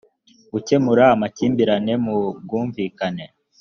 gukemura 0.53 1.03
amakimbirane 1.15 1.93
mu 2.03 2.15
bwumvikane 2.43 3.25